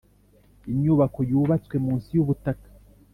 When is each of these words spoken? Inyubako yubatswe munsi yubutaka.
Inyubako 0.71 1.19
yubatswe 1.29 1.75
munsi 1.85 2.09
yubutaka. 2.17 2.67